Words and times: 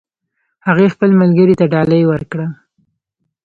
هغې 0.67 0.87
خپل 0.93 1.09
ملګري 1.21 1.55
ته 1.59 1.65
ډالۍ 1.73 2.03
ورکړه 2.07 2.47